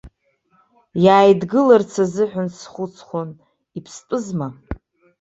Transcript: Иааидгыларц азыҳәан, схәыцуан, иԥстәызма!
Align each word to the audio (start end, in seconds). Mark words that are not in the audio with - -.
Иааидгыларц 1.05 1.93
азыҳәан, 2.03 2.47
схәыцуан, 2.57 3.29
иԥстәызма! 3.77 4.47